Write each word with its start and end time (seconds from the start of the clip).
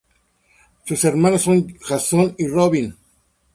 Sus 0.83 1.05
hermanos 1.05 1.43
son 1.43 1.75
Jason 1.79 2.33
y 2.39 2.47
Robyn. 2.47 2.97